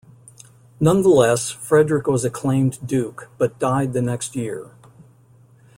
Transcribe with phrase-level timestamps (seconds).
[0.79, 4.71] Nonetheless, Frederick was acclaimed duke, but died the next year.